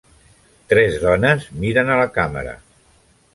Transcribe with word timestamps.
Tres 0.71 0.97
dones 1.03 1.45
miren 1.67 1.93
a 1.93 1.99
la 2.01 2.09
càmera. 2.17 2.57